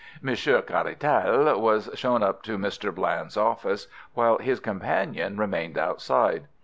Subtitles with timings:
[0.19, 2.91] Monsieur Caratal was shown up to Mr.
[2.91, 6.47] Bland's office, while his companion remained outside.